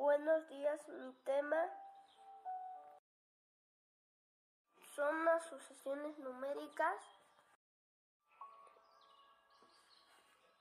[0.00, 0.88] buenos días.
[0.88, 1.62] Mi tema
[4.94, 6.96] son las sucesiones numéricas.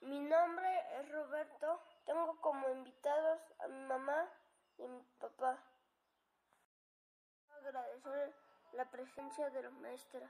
[0.02, 0.70] Mi nombre
[1.00, 1.82] es Roberto.
[2.06, 4.30] Tengo como invitados a mi mamá
[4.78, 5.58] y a mi papá.
[7.62, 8.36] Agradecer
[8.74, 10.30] la presencia de los maestros,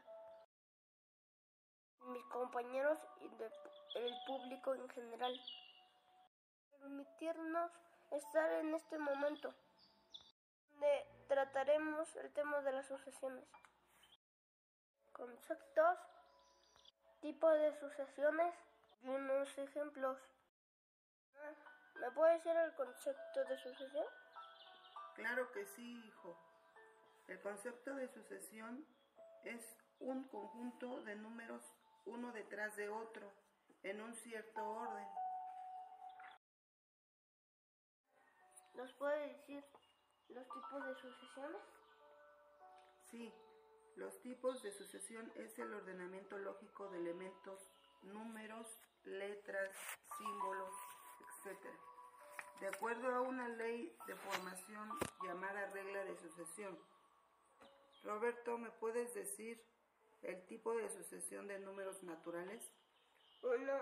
[2.01, 5.33] mis compañeros y del público en general.
[6.79, 7.71] Permitirnos
[8.11, 9.53] estar en este momento
[10.71, 13.45] donde trataremos el tema de las sucesiones.
[15.11, 15.99] Conceptos,
[17.21, 18.53] tipo de sucesiones
[19.01, 20.17] y unos ejemplos.
[21.95, 24.05] ¿Me puede decir el concepto de sucesión?
[25.15, 26.37] Claro que sí, hijo.
[27.27, 28.85] El concepto de sucesión
[29.43, 31.61] es un conjunto de números
[32.05, 33.31] uno detrás de otro
[33.83, 35.07] en un cierto orden.
[38.79, 39.61] ¿Nos puede decir
[40.29, 41.61] los tipos de sucesiones?
[43.11, 43.33] Sí,
[43.97, 47.59] los tipos de sucesión es el ordenamiento lógico de elementos,
[48.03, 49.75] números, letras,
[50.17, 50.73] símbolos,
[51.43, 51.59] etc.
[52.61, 56.79] De acuerdo a una ley de formación llamada regla de sucesión.
[58.03, 59.61] Roberto, ¿me puedes decir
[60.21, 62.71] el tipo de sucesión de números naturales?
[63.41, 63.73] 1,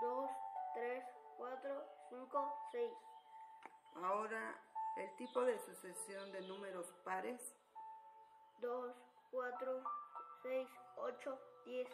[0.00, 0.30] 2,
[0.74, 1.04] 3,
[1.38, 3.13] 4, 5, 6.
[3.94, 4.60] Ahora,
[4.96, 7.40] el tipo de sucesión de números pares.
[8.60, 8.94] 2,
[9.30, 9.84] 4,
[10.42, 11.88] 6, 8, 10.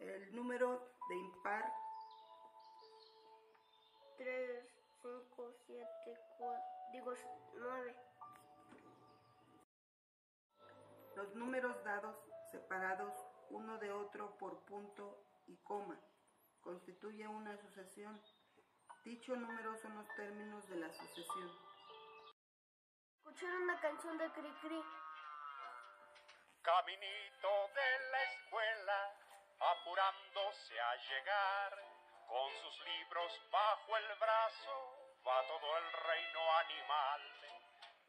[0.00, 1.72] El número de impar.
[4.16, 4.64] 3,
[5.02, 5.86] 5, 7,
[6.38, 7.12] 4, digo
[7.54, 7.96] 9.
[11.16, 12.16] Los números dados
[12.50, 13.14] separados
[13.50, 15.98] uno de otro por punto y coma
[16.62, 18.20] constituye una sucesión.
[19.04, 21.50] Dicho número son los términos de la sucesión.
[23.16, 24.82] Escuchar una canción de Cri Cri.
[26.60, 29.16] Caminito de la escuela,
[29.58, 31.78] apurándose a llegar,
[32.28, 37.22] con sus libros bajo el brazo, va todo el reino animal.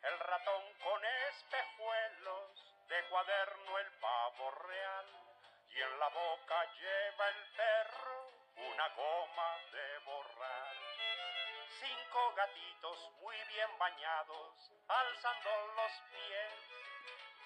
[0.03, 5.05] El ratón con espejuelos, de cuaderno el pavo real,
[5.69, 10.75] y en la boca lleva el perro una goma de borrar.
[11.79, 16.53] Cinco gatitos muy bien bañados, alzando los pies,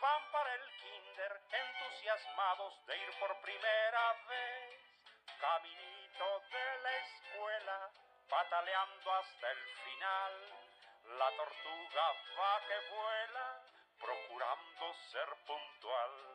[0.02, 4.82] van para el kinder entusiasmados de ir por primera vez.
[5.40, 7.92] Caminito de la escuela,
[8.30, 10.34] pataleando hasta el final,
[11.20, 12.06] la tortuga
[12.40, 13.62] va que vuela,
[14.00, 16.35] procurando ser puntual.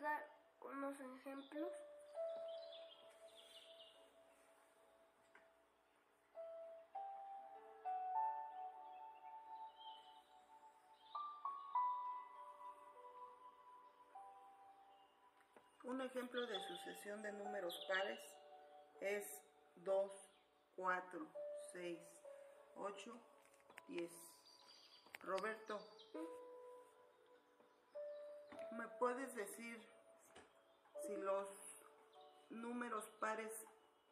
[0.00, 0.26] Dar
[0.60, 1.72] unos ejemplos?
[15.84, 18.20] Un ejemplo de sucesión de números pares
[19.00, 19.26] es
[19.76, 20.12] 2,
[20.76, 21.26] 4,
[21.72, 21.98] 6,
[22.76, 23.20] 8,
[23.88, 24.12] 10.
[25.22, 25.78] Roberto,
[28.78, 29.86] ¿Me puedes decir
[31.06, 31.48] si los
[32.48, 33.52] números pares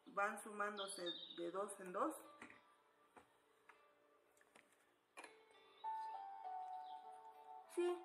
[0.05, 1.03] van sumándose
[1.37, 2.15] de dos en dos?
[7.75, 7.97] Sí.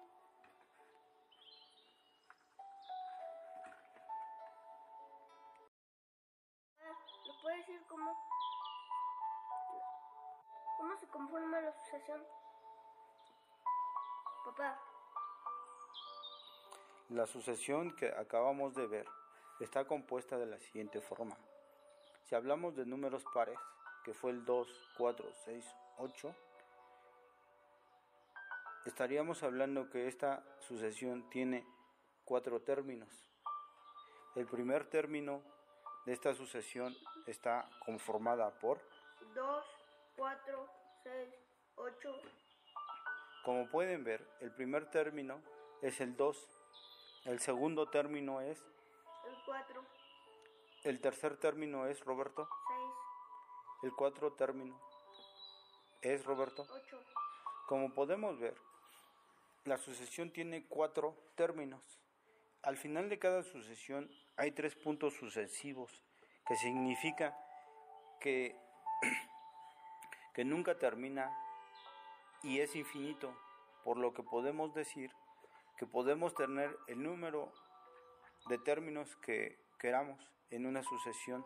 [7.26, 8.16] ¿Lo puedes decir cómo?
[10.78, 12.24] ¿Cómo se conforma la sucesión?
[14.46, 14.95] Papá.
[17.10, 19.06] La sucesión que acabamos de ver
[19.60, 21.36] está compuesta de la siguiente forma.
[22.24, 23.58] Si hablamos de números pares,
[24.04, 24.68] que fue el 2,
[24.98, 25.64] 4, 6,
[25.98, 26.34] 8,
[28.86, 31.64] estaríamos hablando que esta sucesión tiene
[32.24, 33.08] cuatro términos.
[34.34, 35.42] El primer término
[36.06, 38.80] de esta sucesión está conformada por,
[39.34, 39.64] 2,
[40.16, 40.68] 4,
[41.04, 41.34] 6,
[41.76, 42.20] 8,
[43.46, 45.40] como pueden ver, el primer término
[45.80, 46.48] es el 2,
[47.26, 48.58] el segundo término es,
[49.26, 49.84] el 4,
[50.84, 52.80] el tercer término es Roberto, 6,
[53.82, 54.80] el cuatro término
[56.02, 56.66] es Roberto.
[56.70, 57.02] 8.
[57.66, 58.56] Como podemos ver,
[59.64, 61.82] la sucesión tiene cuatro términos.
[62.62, 66.04] Al final de cada sucesión hay tres puntos sucesivos,
[66.46, 67.36] que significa
[68.20, 68.56] que,
[70.34, 71.36] que nunca termina
[72.44, 73.36] y es infinito,
[73.82, 75.10] por lo que podemos decir
[75.76, 77.52] que podemos tener el número
[78.48, 80.18] de términos que queramos
[80.50, 81.44] en una sucesión.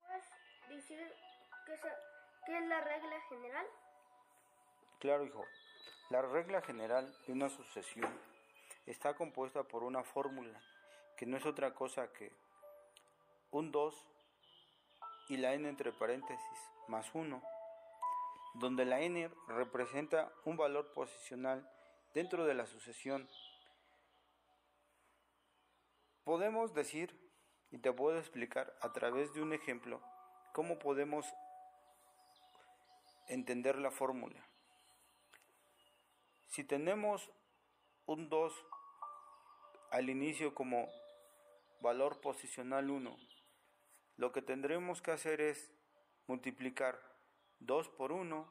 [0.00, 0.30] ¿Puedes
[0.68, 1.14] decir
[1.66, 1.80] qué es,
[2.46, 3.66] qué es la regla general?
[5.00, 5.44] Claro, hijo.
[6.10, 8.08] La regla general de una sucesión
[8.86, 10.58] está compuesta por una fórmula
[11.18, 12.32] que no es otra cosa que
[13.50, 14.06] un 2
[15.28, 16.58] y la n entre paréntesis
[16.88, 17.42] más 1,
[18.54, 21.70] donde la n representa un valor posicional
[22.14, 23.28] dentro de la sucesión.
[26.24, 27.16] Podemos decir,
[27.70, 30.02] y te puedo explicar a través de un ejemplo,
[30.52, 31.26] cómo podemos
[33.28, 34.42] entender la fórmula.
[36.46, 37.30] Si tenemos
[38.06, 38.52] un 2
[39.90, 40.88] al inicio como
[41.80, 43.16] valor posicional 1,
[44.18, 45.72] lo que tendremos que hacer es
[46.26, 47.00] multiplicar
[47.60, 48.46] 2 por 1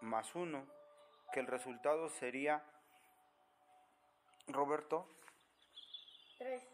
[0.00, 0.66] más 1,
[1.32, 2.64] que el resultado sería,
[4.48, 5.06] Roberto,
[6.38, 6.66] 3,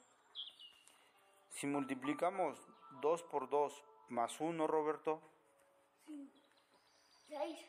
[1.51, 2.59] si multiplicamos
[3.01, 5.21] 2 por 2 más 1, Roberto,
[7.27, 7.67] 6.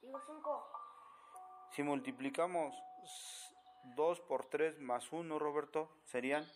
[0.00, 0.72] Digo 5.
[1.72, 2.74] si multiplicamos
[3.96, 6.46] 2 por 3 más 1, Roberto, serían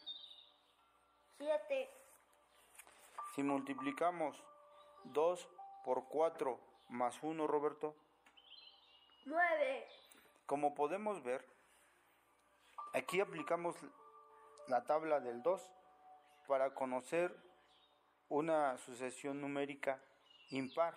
[1.38, 1.90] 7.
[3.34, 4.36] Si multiplicamos
[5.04, 5.48] 2
[5.84, 7.96] por 4 más 1, Roberto,
[9.24, 9.88] 9.
[10.46, 11.44] como podemos ver,
[12.92, 13.76] aquí aplicamos
[14.68, 15.60] la tabla del 2
[16.46, 17.36] para conocer
[18.28, 20.00] una sucesión numérica
[20.50, 20.94] impar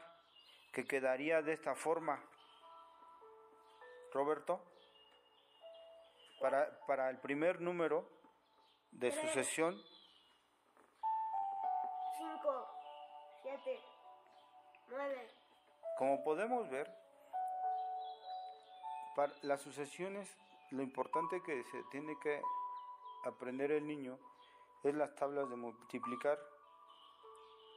[0.71, 2.23] que quedaría de esta forma.
[4.13, 4.63] Roberto,
[6.39, 8.07] para, para el primer número
[8.91, 9.81] de sucesión
[12.41, 12.67] 5.
[13.41, 13.79] 7.
[14.89, 15.29] 9.
[15.97, 16.87] Como podemos ver,
[19.15, 20.37] para las sucesiones,
[20.71, 22.41] lo importante que se tiene que
[23.25, 24.19] aprender el niño
[24.83, 26.37] es las tablas de multiplicar,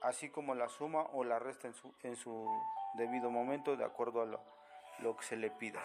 [0.02, 1.68] así como la suma o la resta
[2.02, 2.46] en su,
[2.94, 4.26] debido momento, de acuerdo a
[4.98, 5.82] lo que se le pida.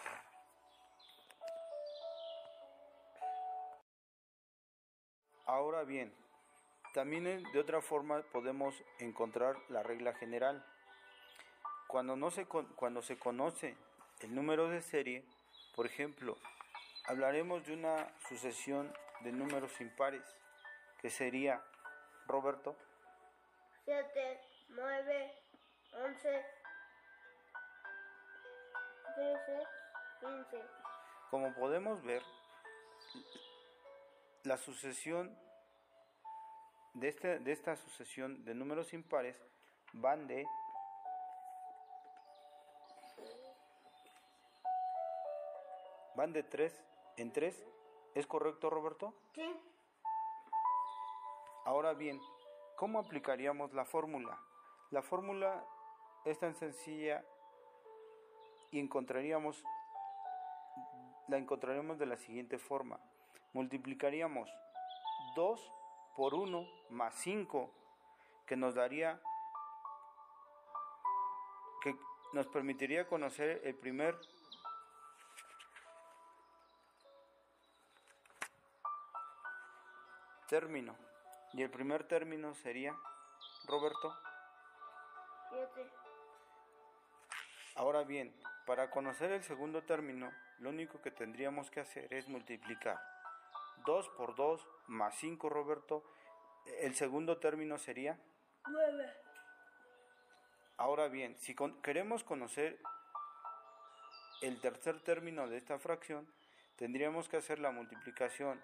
[5.45, 6.13] Ahora bien,
[6.95, 10.65] también en- de otra forma podemos encontrar la regla general.
[11.87, 13.75] Cuando, no se, cuando se conoce
[14.21, 15.25] el número de serie,
[15.75, 16.37] por ejemplo,
[17.05, 20.23] hablaremos de una sucesión de números impares,
[21.01, 21.61] que sería,
[22.27, 22.77] Roberto,
[23.83, 24.41] 7.
[24.69, 25.33] 9.
[25.91, 26.45] 11.
[29.15, 29.67] 13.
[30.21, 30.65] 15.
[31.29, 32.23] como podemos ver,
[34.43, 35.37] la sucesión
[36.95, 39.41] de, este, de esta sucesión de números impares
[39.93, 40.45] van de
[46.15, 46.83] van de 3
[47.17, 47.67] en 3.
[48.15, 49.13] ¿Es correcto, Roberto?
[49.33, 49.43] Sí.
[51.65, 52.21] Ahora bien,
[52.77, 54.39] ¿cómo aplicaríamos la fórmula?
[54.91, 55.65] La fórmula
[56.23, 57.25] es tan sencilla
[58.71, 59.63] y encontraríamos
[61.27, 62.99] la encontraremos de la siguiente forma.
[63.53, 64.49] Multiplicaríamos
[65.35, 65.74] 2
[66.15, 67.71] por 1 más 5,
[68.47, 69.21] que nos daría
[71.81, 71.95] que
[72.33, 74.17] nos permitiría conocer el primer
[80.47, 80.95] término.
[81.53, 82.95] Y el primer término sería,
[83.67, 84.13] Roberto,
[85.49, 85.91] 7.
[87.75, 88.33] ahora bien,
[88.65, 92.97] Para conocer el segundo término, lo único que tendríamos que hacer es multiplicar
[93.85, 96.03] 2 por 2 más 5, Roberto.
[96.79, 98.19] El segundo término sería
[98.67, 99.13] 9.
[100.77, 102.79] Ahora bien, si queremos conocer
[104.41, 106.27] el tercer término de esta fracción,
[106.75, 108.61] tendríamos que hacer la multiplicación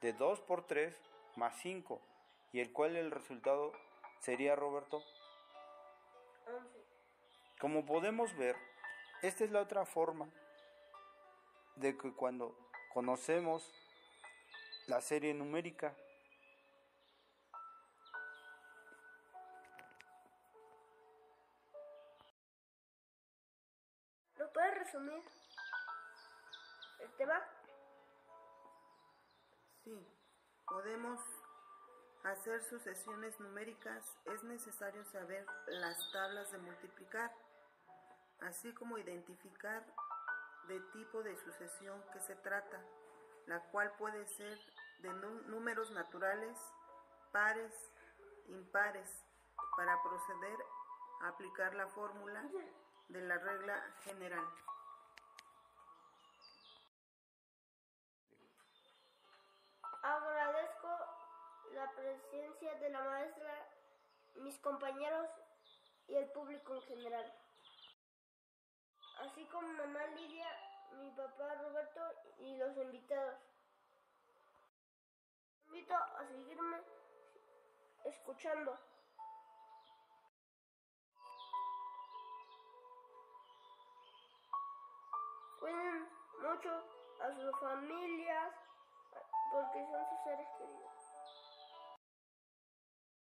[0.00, 0.98] de 2 por 3
[1.36, 2.00] más 5,
[2.52, 3.72] y el cual el resultado
[4.20, 5.02] sería, Roberto.
[6.46, 6.84] 11.
[7.60, 8.56] Como podemos ver,
[9.22, 10.28] esta es la otra forma
[11.76, 12.56] de que cuando
[12.92, 13.72] conocemos
[14.86, 15.94] la serie numérica,
[24.36, 25.22] ¿Lo puedes resumir?
[27.00, 27.40] ¿El tema?
[29.84, 30.06] Sí,
[30.66, 31.20] podemos
[32.24, 34.04] hacer sucesiones numéricas.
[34.26, 37.32] Es necesario saber las tablas de multiplicar
[38.40, 39.84] así como identificar
[40.68, 42.82] de tipo de sucesión que se trata,
[43.46, 44.58] la cual puede ser
[45.04, 45.12] de
[45.48, 46.58] números naturales,
[47.32, 47.92] pares,
[48.48, 49.24] impares,
[49.76, 50.58] para proceder
[51.22, 52.42] a aplicar la fórmula
[53.08, 54.44] de la regla general.
[60.02, 60.88] Agradezco
[61.74, 63.68] la presencia de la maestra,
[64.36, 65.28] mis compañeros
[66.08, 67.44] y el público en general
[69.20, 70.48] así como mamá Lidia,
[70.98, 72.00] mi papá Roberto
[72.38, 73.53] y los invitados.
[75.92, 76.82] A seguirme
[78.04, 78.78] escuchando.
[85.60, 86.08] Cuiden
[86.40, 86.84] mucho
[87.20, 88.54] a sus familias
[89.52, 90.93] porque son sus seres queridos.